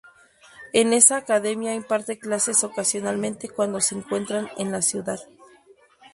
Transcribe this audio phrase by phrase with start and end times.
[0.73, 5.19] En esa academia imparte clases ocasionalmente cuando se encuentra en la ciudad.